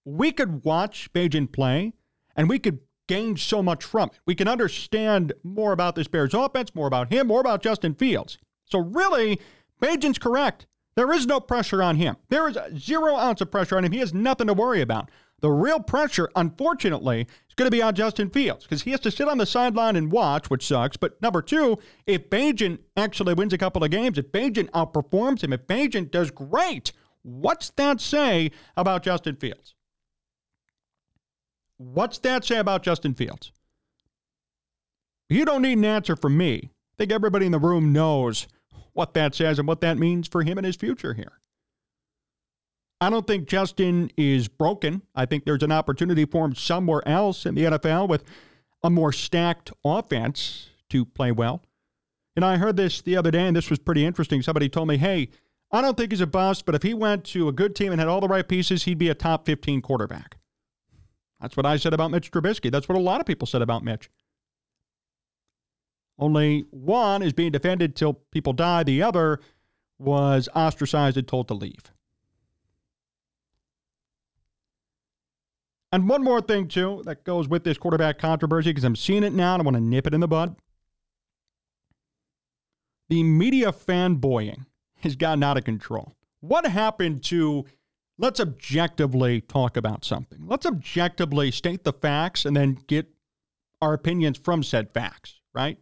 we 0.05 0.33
could 0.33 0.65
watch 0.65 1.13
Bagent 1.13 1.53
play 1.53 1.93
and 2.35 2.49
we 2.49 2.59
could 2.59 2.81
gain 3.07 3.37
so 3.37 3.63
much 3.63 3.85
from 3.85 4.09
it. 4.09 4.21
We 4.27 4.35
can 4.35 4.49
understand 4.49 5.33
more 5.43 5.73
about 5.73 5.95
this 5.97 6.09
Bears 6.09 6.35
offense, 6.35 6.75
more 6.75 6.87
about 6.87 7.13
him, 7.13 7.27
more 7.27 7.41
about 7.41 7.63
Justin 7.63 7.95
Fields. 7.95 8.39
So, 8.65 8.79
really, 8.79 9.41
Bagent's 9.83 10.19
correct. 10.19 10.67
There 10.97 11.13
is 11.13 11.27
no 11.27 11.41
pressure 11.41 11.83
on 11.83 11.97
him. 11.97 12.17
There 12.29 12.49
is 12.49 12.59
zero 12.77 13.17
ounce 13.17 13.41
of 13.41 13.51
pressure 13.51 13.77
on 13.77 13.85
him. 13.85 13.93
He 13.93 13.99
has 13.99 14.15
nothing 14.15 14.47
to 14.47 14.55
worry 14.55 14.81
about. 14.81 15.11
The 15.41 15.51
real 15.51 15.81
pressure, 15.81 16.29
unfortunately, 16.37 17.23
is 17.23 17.55
going 17.57 17.71
to 17.71 17.75
be 17.75 17.83
on 17.83 17.95
Justin 17.95 18.29
Fields 18.29 18.65
because 18.65 18.83
he 18.83 18.91
has 18.91 19.01
to 19.01 19.11
sit 19.11 19.29
on 19.29 19.39
the 19.39 19.47
sideline 19.47 19.97
and 19.97 20.13
watch, 20.13 20.51
which 20.51 20.67
sucks. 20.67 20.97
But 20.97 21.21
number 21.23 21.41
two, 21.41 21.79
if 22.07 22.29
Bagent 22.29 22.81
actually 22.97 23.35
wins 23.35 23.53
a 23.53 23.59
couple 23.59 23.83
of 23.83 23.91
games, 23.91 24.19
if 24.19 24.31
Bagent 24.33 24.71
outperforms 24.71 25.43
him, 25.43 25.53
if 25.53 25.67
Bagent 25.67 26.11
does 26.11 26.31
great, 26.31 26.93
what's 27.23 27.71
that 27.71 28.01
say 28.01 28.51
about 28.77 29.03
Justin 29.03 29.37
Fields? 29.37 29.75
What's 31.79 32.19
that 32.19 32.45
say 32.45 32.59
about 32.59 32.83
Justin 32.83 33.15
Fields? 33.15 33.53
You 35.31 35.47
don't 35.47 35.63
need 35.63 35.79
an 35.79 35.85
answer 35.87 36.17
from 36.17 36.37
me. 36.37 36.71
I 36.73 36.95
think 36.99 37.13
everybody 37.13 37.47
in 37.47 37.53
the 37.53 37.59
room 37.59 37.93
knows 37.93 38.47
what 38.93 39.15
that 39.15 39.35
says 39.35 39.59
and 39.59 39.67
what 39.67 39.81
that 39.81 39.97
means 39.97 40.29
for 40.29 40.43
him 40.43 40.59
and 40.59 40.67
his 40.67 40.77
future 40.77 41.15
here. 41.15 41.40
I 43.01 43.09
don't 43.09 43.27
think 43.27 43.49
Justin 43.49 44.11
is 44.17 44.49
broken. 44.49 45.03
I 45.15 45.25
think 45.25 45.45
there's 45.45 45.63
an 45.63 45.73
opportunity 45.73 46.27
for 46.27 46.45
him 46.45 46.55
somewhere 46.55 47.07
else 47.09 47.47
in 47.47 47.55
the 47.55 47.65
NFL 47.65 48.09
with 48.09 48.25
a 48.83 48.91
more 48.91 49.13
stacked 49.13 49.73
offense 49.85 50.69
to 50.91 51.05
play 51.05 51.33
well. 51.33 51.63
And 52.37 52.45
I 52.45 52.59
heard 52.59 52.77
this 52.77 53.01
the 53.01 53.17
other 53.17 53.31
day, 53.31 53.47
and 53.47 53.57
this 53.57 53.71
was 53.71 53.79
pretty 53.79 54.05
interesting. 54.05 54.43
Somebody 54.43 54.69
told 54.69 54.89
me, 54.89 54.99
hey, 54.99 55.31
I 55.73 55.81
don't 55.81 55.97
think 55.97 56.13
he's 56.13 56.21
a 56.21 56.27
bust, 56.27 56.67
but 56.67 56.75
if 56.75 56.83
he 56.83 56.95
went 56.95 57.25
to 57.27 57.49
a 57.49 57.53
good 57.53 57.75
team 57.75 57.93
and 57.93 58.01
had 58.01 58.09
all 58.09 58.21
the 58.21 58.29
right 58.29 58.47
pieces, 58.47 58.85
he'd 58.85 58.99
be 58.99 59.09
a 59.09 59.15
top 59.15 59.47
15 59.47 59.81
quarterback. 59.83 60.37
That's 61.41 61.57
what 61.57 61.67
I 61.67 61.77
said 61.77 61.95
about 61.95 62.11
Mitch 62.11 62.31
Trubisky. 62.31 62.71
That's 62.71 62.89
what 62.89 62.99
a 62.99 63.01
lot 63.01 63.21
of 63.21 63.27
people 63.27 63.47
said 63.47 63.63
about 63.63 63.83
Mitch. 63.83 64.11
Only 66.19 66.67
one 66.71 67.23
is 67.23 67.33
being 67.33 67.53
defended 67.53 67.97
till 67.97 68.15
people 68.31 68.53
die. 68.53 68.83
The 68.83 69.03
other 69.03 69.41
was 69.99 70.51
ostracized 70.55 71.17
and 71.17 71.27
told 71.27 71.49
to 71.49 71.55
leave. 71.55 71.93
And 75.93 76.09
one 76.09 76.23
more 76.23 76.41
thing, 76.41 76.69
too, 76.69 77.03
that 77.05 77.25
goes 77.25 77.49
with 77.49 77.65
this 77.65 77.77
quarterback 77.77 78.19
controversy, 78.19 78.71
because 78.71 78.85
I'm 78.85 78.97
seeing 78.97 79.25
it 79.25 79.33
now 79.33 79.55
and 79.55 79.63
I 79.63 79.65
want 79.65 79.77
to 79.77 79.83
nip 79.83 80.07
it 80.07 80.15
in 80.15 80.21
the 80.21 80.29
bud. 80.29 80.57
The 83.09 83.25
media 83.25 83.73
fanboying 83.73 84.67
has 85.01 85.17
gotten 85.17 85.43
out 85.43 85.57
of 85.57 85.65
control. 85.65 86.15
What 86.41 86.65
happened 86.67 87.25
to 87.25 87.65
let's 88.19 88.39
objectively 88.39 89.41
talk 89.41 89.77
about 89.77 90.05
something? 90.05 90.47
Let's 90.47 90.67
objectively 90.67 91.51
state 91.51 91.83
the 91.83 91.93
facts 91.93 92.45
and 92.45 92.57
then 92.57 92.79
get 92.87 93.09
our 93.83 93.95
opinions 93.95 94.39
from 94.39 94.63
said 94.63 94.93
facts, 94.93 95.41
right? 95.55 95.79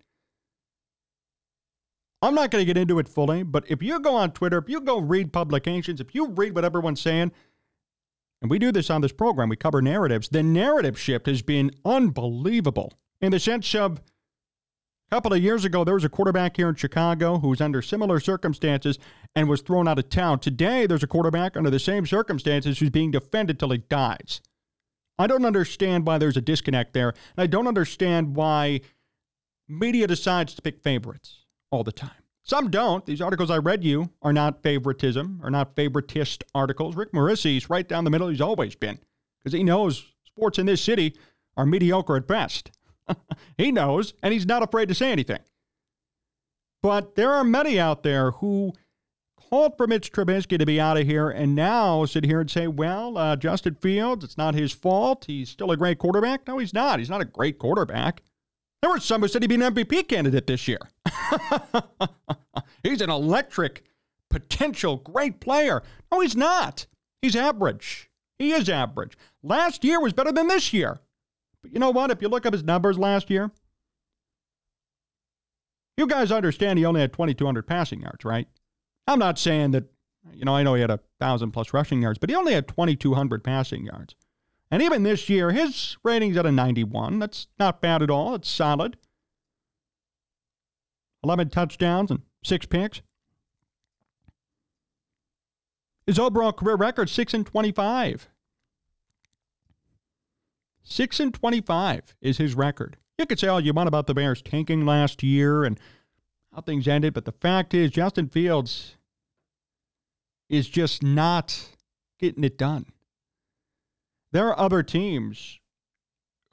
I'm 2.22 2.34
not 2.34 2.50
going 2.50 2.62
to 2.62 2.66
get 2.66 2.80
into 2.80 2.98
it 2.98 3.08
fully, 3.08 3.42
but 3.42 3.64
if 3.68 3.82
you 3.82 4.00
go 4.00 4.16
on 4.16 4.32
Twitter, 4.32 4.58
if 4.58 4.68
you 4.68 4.80
go 4.80 4.98
read 4.98 5.32
publications, 5.32 6.00
if 6.00 6.14
you 6.14 6.28
read 6.28 6.54
what 6.54 6.64
everyone's 6.64 7.00
saying, 7.00 7.32
and 8.40 8.50
we 8.50 8.58
do 8.58 8.72
this 8.72 8.90
on 8.90 9.00
this 9.00 9.12
program, 9.12 9.48
we 9.48 9.56
cover 9.56 9.82
narratives, 9.82 10.28
the 10.28 10.42
narrative 10.42 10.98
shift 10.98 11.26
has 11.26 11.42
been 11.42 11.70
unbelievable 11.84 12.92
in 13.20 13.32
the 13.32 13.40
sense 13.40 13.74
of 13.74 14.00
a 15.10 15.14
couple 15.14 15.32
of 15.32 15.42
years 15.42 15.64
ago, 15.64 15.84
there 15.84 15.94
was 15.94 16.04
a 16.04 16.08
quarterback 16.08 16.56
here 16.56 16.68
in 16.68 16.74
Chicago 16.74 17.38
who 17.38 17.48
was 17.48 17.60
under 17.60 17.80
similar 17.80 18.20
circumstances 18.20 18.98
and 19.34 19.48
was 19.48 19.62
thrown 19.62 19.88
out 19.88 19.98
of 19.98 20.10
town. 20.10 20.38
Today, 20.38 20.86
there's 20.86 21.02
a 21.02 21.08
quarterback 21.08 21.56
under 21.56 21.70
the 21.70 21.78
same 21.78 22.06
circumstances 22.06 22.78
who's 22.78 22.90
being 22.90 23.10
defended 23.10 23.58
till 23.58 23.70
he 23.70 23.78
dies. 23.78 24.42
I 25.18 25.26
don't 25.26 25.46
understand 25.46 26.06
why 26.06 26.18
there's 26.18 26.36
a 26.36 26.42
disconnect 26.42 26.92
there. 26.92 27.08
And 27.08 27.42
I 27.42 27.46
don't 27.46 27.66
understand 27.66 28.36
why 28.36 28.82
media 29.66 30.06
decides 30.06 30.54
to 30.54 30.62
pick 30.62 30.82
favorites 30.82 31.46
all 31.70 31.84
the 31.84 31.92
time. 31.92 32.10
Some 32.48 32.70
don't. 32.70 33.04
These 33.04 33.20
articles 33.20 33.50
I 33.50 33.58
read 33.58 33.84
you 33.84 34.10
are 34.22 34.32
not 34.32 34.62
favoritism, 34.62 35.40
are 35.42 35.50
not 35.50 35.76
favoritist 35.76 36.44
articles. 36.54 36.96
Rick 36.96 37.12
Morrissey's 37.12 37.68
right 37.68 37.86
down 37.86 38.04
the 38.04 38.10
middle. 38.10 38.28
He's 38.28 38.40
always 38.40 38.74
been 38.74 38.98
because 39.38 39.52
he 39.52 39.62
knows 39.62 40.06
sports 40.24 40.58
in 40.58 40.64
this 40.64 40.80
city 40.80 41.14
are 41.58 41.66
mediocre 41.66 42.16
at 42.16 42.26
best. 42.26 42.70
he 43.58 43.70
knows, 43.70 44.14
and 44.22 44.32
he's 44.32 44.46
not 44.46 44.62
afraid 44.62 44.88
to 44.88 44.94
say 44.94 45.12
anything. 45.12 45.40
But 46.82 47.16
there 47.16 47.32
are 47.32 47.44
many 47.44 47.78
out 47.78 48.02
there 48.02 48.30
who 48.30 48.72
called 49.36 49.76
for 49.76 49.86
Mitch 49.86 50.10
Trubisky 50.10 50.58
to 50.58 50.64
be 50.64 50.80
out 50.80 50.96
of 50.96 51.06
here 51.06 51.28
and 51.28 51.54
now 51.54 52.06
sit 52.06 52.24
here 52.24 52.40
and 52.40 52.50
say, 52.50 52.66
well, 52.66 53.18
uh, 53.18 53.36
Justin 53.36 53.74
Fields, 53.74 54.24
it's 54.24 54.38
not 54.38 54.54
his 54.54 54.72
fault. 54.72 55.24
He's 55.26 55.50
still 55.50 55.70
a 55.70 55.76
great 55.76 55.98
quarterback. 55.98 56.46
No, 56.46 56.56
he's 56.56 56.72
not. 56.72 56.98
He's 56.98 57.10
not 57.10 57.20
a 57.20 57.26
great 57.26 57.58
quarterback. 57.58 58.22
There 58.82 58.90
was 58.90 59.04
some 59.04 59.22
who 59.22 59.28
said 59.28 59.42
he'd 59.42 59.48
be 59.48 59.56
an 59.56 59.74
MVP 59.74 60.08
candidate 60.08 60.46
this 60.46 60.68
year. 60.68 60.78
he's 62.82 63.00
an 63.00 63.10
electric, 63.10 63.84
potential 64.30 64.96
great 64.96 65.40
player. 65.40 65.82
No, 66.12 66.20
he's 66.20 66.36
not. 66.36 66.86
He's 67.20 67.34
average. 67.34 68.10
He 68.38 68.52
is 68.52 68.68
average. 68.68 69.18
Last 69.42 69.82
year 69.82 70.00
was 70.00 70.12
better 70.12 70.30
than 70.30 70.46
this 70.46 70.72
year. 70.72 71.00
But 71.62 71.72
you 71.72 71.80
know 71.80 71.90
what? 71.90 72.12
If 72.12 72.22
you 72.22 72.28
look 72.28 72.46
up 72.46 72.52
his 72.52 72.62
numbers 72.62 72.98
last 72.98 73.30
year, 73.30 73.50
you 75.96 76.06
guys 76.06 76.30
understand 76.30 76.78
he 76.78 76.84
only 76.84 77.00
had 77.00 77.12
2,200 77.12 77.66
passing 77.66 78.02
yards, 78.02 78.24
right? 78.24 78.46
I'm 79.08 79.18
not 79.18 79.38
saying 79.38 79.72
that, 79.72 79.84
you 80.32 80.44
know, 80.44 80.54
I 80.54 80.62
know 80.62 80.74
he 80.74 80.80
had 80.80 80.90
a 80.90 81.00
1,000 81.18 81.50
plus 81.50 81.74
rushing 81.74 82.02
yards, 82.02 82.18
but 82.18 82.30
he 82.30 82.36
only 82.36 82.52
had 82.52 82.68
2,200 82.68 83.42
passing 83.42 83.86
yards. 83.86 84.14
And 84.70 84.82
even 84.82 85.02
this 85.02 85.28
year, 85.28 85.50
his 85.50 85.96
rating's 86.04 86.36
at 86.36 86.46
a 86.46 86.52
91. 86.52 87.18
That's 87.18 87.46
not 87.58 87.80
bad 87.80 88.02
at 88.02 88.10
all. 88.10 88.34
It's 88.34 88.50
solid. 88.50 88.96
11 91.24 91.50
touchdowns 91.50 92.10
and 92.10 92.20
six 92.44 92.66
picks. 92.66 93.00
His 96.06 96.18
overall 96.18 96.52
career 96.52 96.76
record, 96.76 97.10
6 97.10 97.34
and 97.34 97.44
25. 97.44 98.28
6 100.82 101.20
and 101.20 101.34
25 101.34 102.14
is 102.22 102.38
his 102.38 102.54
record. 102.54 102.96
You 103.18 103.26
could 103.26 103.38
say 103.38 103.48
all 103.48 103.60
you 103.60 103.74
want 103.74 103.88
about 103.88 104.06
the 104.06 104.14
Bears 104.14 104.40
tanking 104.40 104.86
last 104.86 105.22
year 105.22 105.64
and 105.64 105.78
how 106.54 106.62
things 106.62 106.88
ended, 106.88 107.12
but 107.12 107.26
the 107.26 107.32
fact 107.32 107.74
is, 107.74 107.90
Justin 107.90 108.28
Fields 108.28 108.96
is 110.48 110.68
just 110.68 111.02
not 111.02 111.68
getting 112.18 112.42
it 112.42 112.56
done. 112.56 112.86
There 114.32 114.48
are 114.48 114.58
other 114.58 114.82
teams 114.82 115.58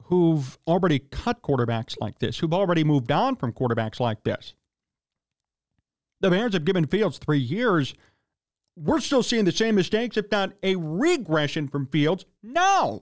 who've 0.04 0.58
already 0.68 1.00
cut 1.00 1.42
quarterbacks 1.42 1.96
like 2.00 2.20
this, 2.20 2.40
who've 2.40 2.54
already 2.54 2.84
moved 2.84 3.12
on 3.12 3.36
from 3.36 3.52
quarterbacks 3.52 4.00
like 4.00 4.24
this. 4.24 4.54
The 6.22 6.30
Bears 6.30 6.54
have 6.54 6.66
given 6.66 6.88
Fields 6.88 7.18
three 7.18 7.40
years. 7.40 7.94
We're 8.78 9.00
still 9.00 9.24
seeing 9.24 9.46
the 9.46 9.52
same 9.52 9.76
mistakes, 9.76 10.18
if 10.18 10.32
not 10.32 10.54
a 10.64 10.76
regression 10.76 11.68
from 11.68 11.88
Fields 11.88 12.26
now. 12.44 13.02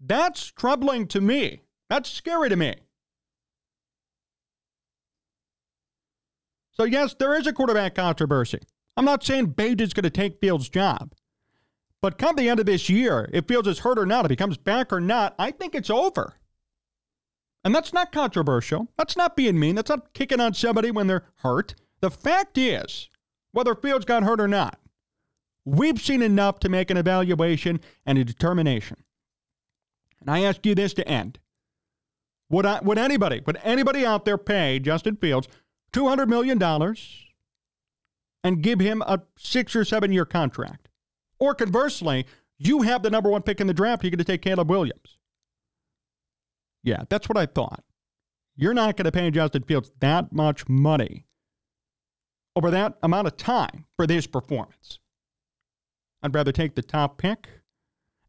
That's 0.00 0.46
troubling 0.46 1.06
to 1.08 1.20
me. 1.20 1.62
That's 1.88 2.10
scary 2.10 2.48
to 2.48 2.56
me. 2.56 2.74
So, 6.72 6.84
yes, 6.84 7.14
there 7.18 7.34
is 7.34 7.46
a 7.46 7.52
quarterback 7.52 7.94
controversy. 7.94 8.60
I'm 8.96 9.04
not 9.04 9.22
saying 9.24 9.48
Bagent's 9.48 9.92
going 9.92 10.04
to 10.04 10.10
take 10.10 10.40
Fields' 10.40 10.68
job. 10.68 11.12
But 12.02 12.18
come 12.18 12.34
the 12.34 12.48
end 12.48 12.58
of 12.58 12.66
this 12.66 12.88
year, 12.88 13.30
if 13.32 13.46
Fields 13.46 13.68
is 13.68 13.78
hurt 13.78 13.98
or 13.98 14.04
not, 14.04 14.24
if 14.24 14.30
he 14.30 14.36
comes 14.36 14.56
back 14.58 14.92
or 14.92 15.00
not, 15.00 15.34
I 15.38 15.52
think 15.52 15.74
it's 15.74 15.88
over. 15.88 16.34
And 17.64 17.72
that's 17.72 17.92
not 17.92 18.10
controversial. 18.10 18.88
That's 18.98 19.16
not 19.16 19.36
being 19.36 19.58
mean. 19.58 19.76
That's 19.76 19.88
not 19.88 20.12
kicking 20.12 20.40
on 20.40 20.52
somebody 20.52 20.90
when 20.90 21.06
they're 21.06 21.26
hurt. 21.36 21.76
The 22.00 22.10
fact 22.10 22.58
is, 22.58 23.08
whether 23.52 23.76
Fields 23.76 24.04
got 24.04 24.24
hurt 24.24 24.40
or 24.40 24.48
not, 24.48 24.80
we've 25.64 26.00
seen 26.00 26.22
enough 26.22 26.58
to 26.60 26.68
make 26.68 26.90
an 26.90 26.96
evaluation 26.96 27.80
and 28.04 28.18
a 28.18 28.24
determination. 28.24 29.04
And 30.20 30.28
I 30.28 30.42
ask 30.42 30.66
you 30.66 30.74
this 30.74 30.94
to 30.94 31.06
end. 31.06 31.38
Would, 32.50 32.66
I, 32.66 32.80
would 32.80 32.98
anybody, 32.98 33.42
would 33.46 33.58
anybody 33.62 34.04
out 34.04 34.24
there 34.24 34.38
pay 34.38 34.80
Justin 34.80 35.16
Fields 35.16 35.46
$200 35.92 36.26
million 36.26 36.60
and 38.42 38.62
give 38.62 38.80
him 38.80 39.02
a 39.02 39.22
six 39.38 39.76
or 39.76 39.84
seven 39.84 40.10
year 40.10 40.24
contract? 40.24 40.88
Or 41.42 41.56
conversely, 41.56 42.24
you 42.56 42.82
have 42.82 43.02
the 43.02 43.10
number 43.10 43.28
one 43.28 43.42
pick 43.42 43.60
in 43.60 43.66
the 43.66 43.74
draft, 43.74 44.04
you're 44.04 44.12
going 44.12 44.18
to 44.18 44.24
take 44.24 44.42
Caleb 44.42 44.70
Williams. 44.70 45.18
Yeah, 46.84 47.02
that's 47.08 47.28
what 47.28 47.36
I 47.36 47.46
thought. 47.46 47.82
You're 48.54 48.74
not 48.74 48.96
going 48.96 49.06
to 49.06 49.10
pay 49.10 49.28
Justin 49.32 49.64
Fields 49.64 49.90
that 49.98 50.32
much 50.32 50.68
money 50.68 51.26
over 52.54 52.70
that 52.70 52.96
amount 53.02 53.26
of 53.26 53.36
time 53.36 53.86
for 53.96 54.06
this 54.06 54.28
performance. 54.28 55.00
I'd 56.22 56.32
rather 56.32 56.52
take 56.52 56.76
the 56.76 56.82
top 56.82 57.18
pick 57.18 57.48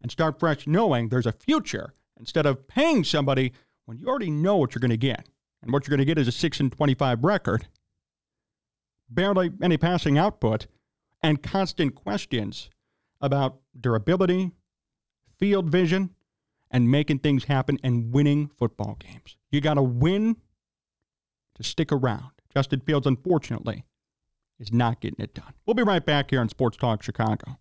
and 0.02 0.12
start 0.12 0.40
fresh 0.40 0.66
knowing 0.66 1.10
there's 1.10 1.28
a 1.28 1.34
future 1.34 1.94
instead 2.20 2.48
of 2.48 2.68
paying 2.68 3.04
somebody 3.04 3.54
when 3.86 4.00
you 4.00 4.08
already 4.08 4.32
know 4.32 4.58
what 4.58 4.74
you're 4.74 4.80
going 4.80 4.90
to 4.90 4.98
get. 4.98 5.30
And 5.62 5.72
what 5.72 5.86
you're 5.86 5.96
going 5.96 6.04
to 6.04 6.12
get 6.12 6.18
is 6.18 6.28
a 6.28 6.32
6 6.32 6.60
and 6.60 6.72
25 6.72 7.24
record, 7.24 7.68
barely 9.08 9.52
any 9.62 9.78
passing 9.78 10.18
output, 10.18 10.66
and 11.22 11.44
constant 11.44 11.94
questions 11.94 12.72
about 13.24 13.62
durability, 13.80 14.52
field 15.40 15.70
vision, 15.70 16.12
and 16.70 16.92
making 16.92 17.20
things 17.20 17.46
happen 17.46 17.80
and 17.84 18.14
winning 18.14 18.52
football 18.58 18.98
games. 19.00 19.38
You 19.52 19.62
got 19.62 19.76
to 19.76 19.82
win 19.82 20.36
to 21.56 21.64
stick 21.64 21.92
around. 21.92 22.32
Justin 22.54 22.82
Fields, 22.82 23.08
unfortunately, 23.08 23.86
is 24.60 24.72
not 24.74 25.00
getting 25.00 25.24
it 25.24 25.34
done. 25.34 25.54
We'll 25.66 25.74
be 25.74 25.84
right 25.84 26.06
back 26.06 26.30
here 26.32 26.42
on 26.42 26.50
Sports 26.50 26.78
Talk 26.78 27.02
Chicago. 27.02 27.58